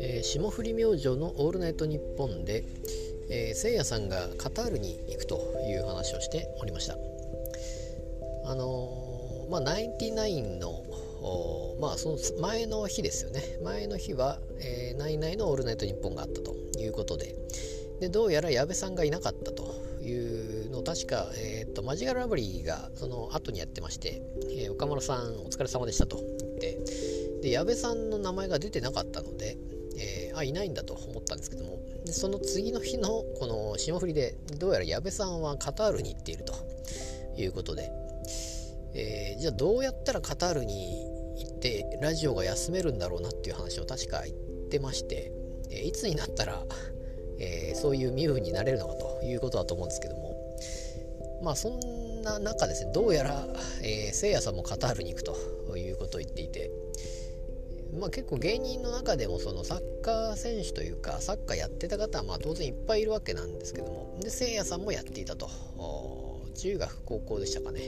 [0.00, 2.64] えー、霜降り明星の「オールナイトニッポンで」
[3.30, 6.98] えー、せいやさんがカタールに行くという話をしておりました。
[8.44, 10.82] あのー、まあナインティナインの
[11.80, 13.42] まあその前の日ですよね。
[13.62, 17.36] 前の日は、えー、ナイナイの「オールナイトニッポン」があったということで。
[18.00, 26.78] でどうやら矢部さんがいなかったというのを確か、えーと、マジカルラブリーがその後にやってまして、えー、岡村さんお疲れ様でしたと言って
[27.42, 29.56] で矢部さんの名前が出てなかったので、
[29.98, 36.54] えー、あいないんだと思ったんですけどもでその次の日のこの霜降りでどうやら矢部さんはカタールに行っていると
[37.36, 37.90] いうことで、
[38.94, 41.04] えー、じゃあどうやったらカタールに
[41.38, 44.36] 行ってラジオが休めるんだろうなっていう話を確か言っ
[44.70, 45.32] てまして、
[45.70, 46.62] えいつになったら
[47.40, 50.36] えー、そういう身分になれるのかということだと思うんですけども。
[51.42, 53.46] まあそんな中ですねどうやら、
[53.82, 56.70] えー、せいやさんもカタールに行くということを言っていて。
[57.98, 64.16] まあ結構芸人の中でもそのサッカー選手というかサッカーやってた方はまあ当然いっぱいいるわけなんですけども。
[64.20, 65.48] でせいやさんもやっていたと。
[66.54, 67.80] 中学高校でしたかね。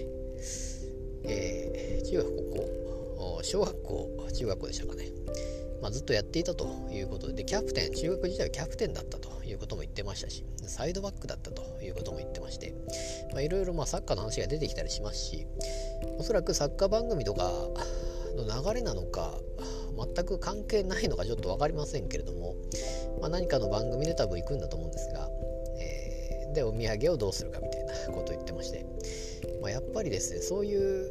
[1.24, 2.82] えー、中学高校。
[3.42, 5.04] 小学校中学校でしたかね。
[5.82, 12.72] まあ、ずっとやっていたということでキャプテン中学時代はキャプテンだったということも言ってましたしサイドバックだったということも言ってまして
[13.40, 15.46] いろいろサッカーの話が出てきたりしますし
[16.18, 17.50] おそらくサッカー番組とか
[18.36, 19.34] の流れなのか
[20.14, 22.54] 全く関係ないのかちょっと分かりませんけれども、
[23.20, 25.28] まあ、何かの番組で多分行くんだと思うんですが、
[25.80, 28.86] えー、でお土産をどうするかみたいなことを言ってまして、
[29.60, 31.10] まあ、やっぱりですねそういう、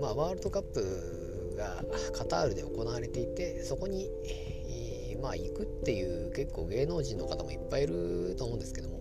[0.00, 9.00] まあ、ワールドカップがカタールで行われていてそこにえ、まあ、行くっていう結構芸能人の方もいっぱいいると思うんですけども、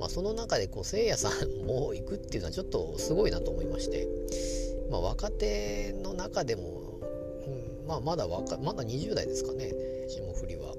[0.00, 4.08] まあ、その中でこうせいやさんも行くっていうのはちょっとすごいなと思いまして、
[4.90, 7.00] まあ、若手の中でも、
[7.46, 9.70] うんまあ、まだ若まだ20代ですかね
[10.08, 10.74] 霜降りは、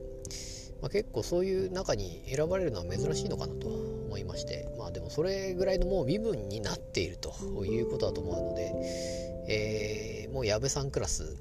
[0.81, 8.73] まあ、結構そういう中に選ばれるのは珍しいのかなと思いましてでもそれぐらいのもう身分になっているということだと思うので、
[9.47, 11.37] えーもう矢部さんクラス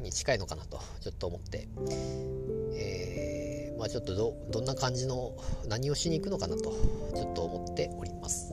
[0.00, 1.68] に近いのかなとちょっと思って、
[2.74, 5.36] えー、まあ、ちょっとどどんな感じの
[5.68, 8.47] 何をしに行くのかなとちょっと思っております。